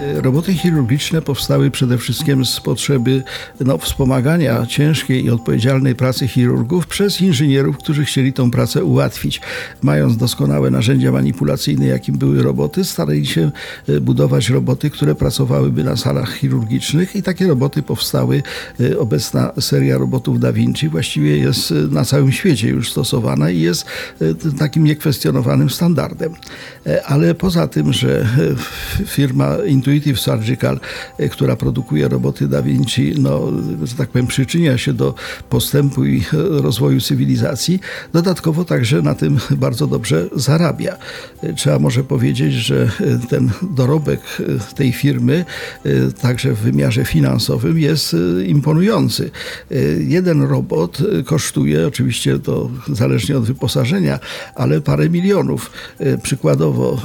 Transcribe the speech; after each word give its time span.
Roboty 0.00 0.54
chirurgiczne 0.54 1.22
powstały 1.22 1.70
przede 1.70 1.98
wszystkim 1.98 2.44
z 2.44 2.60
potrzeby 2.60 3.22
no, 3.60 3.78
wspomagania 3.78 4.66
ciężkiej 4.66 5.24
i 5.24 5.30
odpowiedzialnej 5.30 5.94
pracy 5.94 6.28
chirurgów 6.28 6.86
przez 6.86 7.20
inżynierów, 7.20 7.78
którzy 7.78 8.04
chcieli 8.04 8.32
tą 8.32 8.50
pracę 8.50 8.84
ułatwić. 8.84 9.40
Mając 9.82 10.16
doskonałe 10.16 10.70
narzędzia 10.70 11.12
manipulacyjne, 11.12 11.86
jakim 11.86 12.18
były 12.18 12.42
roboty, 12.42 12.84
starali 12.84 13.26
się 13.26 13.50
e, 13.88 14.00
budować 14.00 14.48
roboty, 14.48 14.90
które 14.90 15.14
pracowałyby 15.14 15.84
na 15.84 15.96
salach 15.96 16.34
chirurgicznych 16.34 17.16
i 17.16 17.22
takie 17.22 17.46
roboty 17.46 17.82
powstały. 17.82 18.42
E, 18.80 18.98
Obecna 18.98 19.52
seria 19.60 19.98
robotów 19.98 20.40
Da 20.40 20.52
Vinci 20.52 20.88
właściwie 20.88 21.38
jest 21.38 21.70
e, 21.70 21.74
na 21.74 22.04
całym 22.04 22.32
świecie 22.32 22.68
już 22.68 22.90
stosowana 22.90 23.50
i 23.50 23.60
jest 23.60 23.86
takim 24.58 24.84
niekwestionowanym 24.84 25.70
standardem. 25.70 26.34
Ale 27.04 27.34
poza 27.34 27.68
tym, 27.68 27.92
że 27.92 28.28
firma 29.06 29.56
Surgical, 30.16 30.80
e, 31.18 31.28
która 31.28 31.56
produkuje 31.56 32.08
roboty 32.08 32.48
Da 32.48 32.62
Vinci, 32.62 33.14
no, 33.18 33.52
że 33.84 33.94
tak 33.94 34.08
powiem, 34.08 34.26
przyczynia 34.26 34.78
się 34.78 34.92
do 34.92 35.14
postępu 35.50 36.04
i 36.04 36.18
e, 36.18 36.22
rozwoju 36.62 37.00
cywilizacji, 37.00 37.80
dodatkowo 38.12 38.64
także 38.64 39.02
na 39.02 39.14
tym 39.14 39.38
bardzo 39.50 39.86
dobrze 39.86 40.26
zarabia. 40.36 40.96
E, 41.42 41.54
Trzeba 41.54 41.78
może 41.78 42.04
powiedzieć, 42.04 42.52
że 42.52 42.90
ten 43.28 43.50
dorobek 43.62 44.20
tej 44.74 44.92
firmy, 44.92 45.44
także 46.20 46.52
w 46.52 46.58
wymiarze 46.58 47.04
finansowym, 47.04 47.78
jest 47.78 48.16
imponujący. 48.46 49.30
Jeden 49.98 50.42
robot 50.42 50.98
kosztuje, 51.24 51.86
oczywiście 51.86 52.38
to 52.38 52.70
zależnie 52.88 53.38
od 53.38 53.44
wyposażenia, 53.44 54.18
ale 54.54 54.80
parę 54.80 55.08
milionów. 55.08 55.70
Przykładowo 56.22 56.96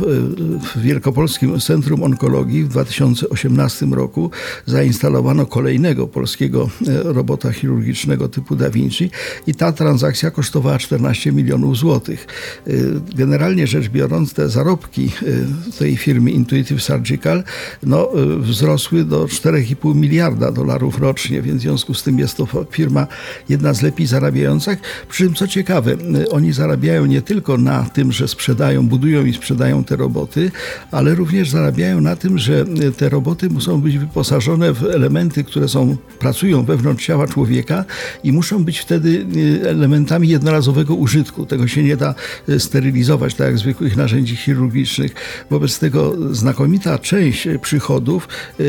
w 0.76 0.82
Wielkopolskim 0.82 1.60
Centrum 1.60 2.04
Onkologii 2.04 2.64
w 2.64 2.71
2018 2.72 3.86
roku 3.86 4.32
zainstalowano 4.66 5.46
kolejnego 5.46 6.08
polskiego 6.08 6.70
e, 6.88 7.04
robota 7.04 7.52
chirurgicznego 7.52 8.30
typu 8.30 8.56
Da 8.56 8.70
Vinci 8.70 9.12
i 9.48 9.56
ta 9.56 9.72
transakcja 9.72 10.32
kosztowała 10.32 10.78
14 10.78 11.32
milionów 11.32 11.78
złotych. 11.78 12.28
E, 12.68 12.72
Generalnie 13.16 13.68
rzecz 13.68 13.90
biorąc, 13.90 14.34
te 14.34 14.50
zarobki 14.50 15.06
e, 15.06 15.78
tej 15.80 15.98
firmy 15.98 16.32
Intuitive 16.32 16.84
Surgical 16.84 17.44
no, 17.84 18.10
wzrosły 18.40 19.04
do 19.06 19.26
4,5 19.26 19.96
miliarda 19.96 20.52
dolarów 20.52 21.00
rocznie, 21.00 21.42
więc 21.42 21.60
w 21.60 21.62
związku 21.62 21.94
z 21.94 22.04
tym 22.04 22.20
jest 22.20 22.38
to 22.38 22.48
firma 22.72 23.08
jedna 23.50 23.74
z 23.74 23.82
lepiej 23.82 24.08
zarabiających. 24.08 24.80
Przy 25.10 25.24
czym 25.24 25.34
co 25.34 25.48
ciekawe, 25.48 25.96
oni 26.32 26.54
zarabiają 26.54 27.06
nie 27.06 27.22
tylko 27.22 27.58
na 27.58 27.84
tym, 27.84 28.12
że 28.12 28.28
sprzedają, 28.28 28.88
budują 28.88 29.26
i 29.26 29.34
sprzedają 29.34 29.84
te 29.84 29.96
roboty, 29.96 30.52
ale 30.92 31.16
również 31.16 31.50
zarabiają 31.50 32.02
na 32.02 32.16
tym, 32.16 32.38
że 32.38 32.61
te 32.98 33.10
roboty 33.10 33.50
muszą 33.50 33.82
być 33.82 33.98
wyposażone 33.98 34.74
w 34.74 34.84
elementy, 34.84 35.44
które 35.44 35.68
są, 35.68 35.98
pracują 36.20 36.64
wewnątrz 36.64 37.06
ciała 37.06 37.28
człowieka 37.28 37.86
i 38.24 38.32
muszą 38.32 38.64
być 38.64 38.80
wtedy 38.80 39.26
e, 39.64 39.70
elementami 39.70 40.28
jednorazowego 40.28 40.96
użytku. 40.96 41.46
Tego 41.46 41.68
się 41.68 41.84
nie 41.84 41.98
da 41.98 42.16
e, 42.50 42.60
sterylizować, 42.60 43.36
tak 43.36 43.48
jak 43.48 43.58
zwykłych 43.58 43.98
narzędzi 43.98 44.36
chirurgicznych. 44.36 45.12
Wobec 45.50 45.80
tego 45.80 46.16
znakomita 46.36 47.00
część 47.00 47.48
e, 47.48 47.60
przychodów 47.60 48.28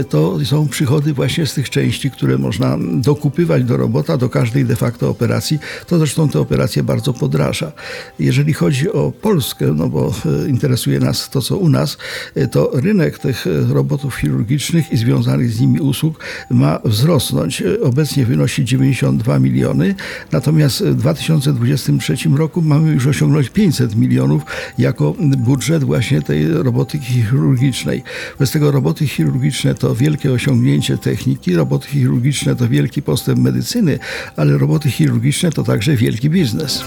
to 0.09 0.45
są 0.45 0.69
przychody 0.69 1.13
właśnie 1.13 1.47
z 1.47 1.55
tych 1.55 1.71
części, 1.71 2.11
które 2.11 2.39
można 2.39 2.79
dokupywać 2.95 3.65
do 3.65 3.77
robota, 3.77 4.17
do 4.17 4.29
każdej 4.29 4.65
de 4.65 4.77
facto 4.77 5.11
operacji. 5.11 5.59
To 5.87 5.99
zresztą 5.99 6.29
te 6.29 6.41
operacje 6.41 6.83
bardzo 6.83 7.13
podraża. 7.13 7.73
Jeżeli 8.19 8.53
chodzi 8.53 8.93
o 8.93 9.13
Polskę, 9.23 9.67
no 9.75 9.89
bo 9.89 10.15
interesuje 10.49 11.01
nas 11.01 11.31
to, 11.31 11.43
co 11.43 11.57
u 11.57 11.69
nas, 11.69 11.99
to 12.51 12.71
rynek 12.75 13.19
tych 13.19 13.47
e, 13.47 13.63
robotów 13.83 14.17
chirurgicznych 14.17 14.93
i 14.93 14.97
związanych 14.97 15.51
z 15.51 15.61
nimi 15.61 15.81
usług 15.81 16.25
ma 16.51 16.79
wzrosnąć. 16.85 17.63
E, 17.63 17.81
Obecnie 17.81 18.27
wynosi 18.27 18.65
92 18.65 19.39
miliony, 19.39 19.95
natomiast 20.33 20.85
w 20.85 20.95
2023 20.95 22.15
roku 22.37 22.63
mamy 22.63 22.93
już 22.93 23.07
osiągnąć 23.07 23.49
500 23.51 23.97
milionów 23.97 24.43
jako 24.79 25.15
budżet 25.39 25.85
właśnie 25.85 26.23
tej 26.23 26.49
robotyki 26.49 27.13
chirurgicznej. 27.13 28.03
Bez 28.39 28.51
tego 28.51 28.71
roboty 28.71 29.07
chirurgiczne 29.07 29.75
to 29.75 29.95
wielkie 29.95 30.33
osiągnięcie 30.33 30.99
techniki, 30.99 31.55
roboty 31.55 31.89
chirurgiczne 31.89 32.57
to 32.57 32.69
wielki 32.69 33.03
postęp 33.03 33.39
medycyny, 33.39 33.99
ale 34.37 34.59
roboty 34.59 34.91
chirurgiczne 34.91 35.53
to 35.53 35.63
także 35.63 35.97
wielki 35.97 36.31
biznes. 36.31 36.85